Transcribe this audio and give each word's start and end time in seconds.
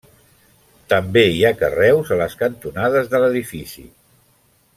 També 0.93 1.23
hi 1.33 1.43
ha 1.45 1.51
carreus 1.59 2.11
a 2.15 2.17
les 2.23 2.35
cantonades 2.41 3.13
de 3.13 3.21
l'edifici. 3.25 3.87